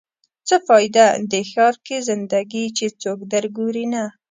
[0.47, 4.03] څه فایده؟ دې ښار کې زنده ګي چې څوک در ګوري نه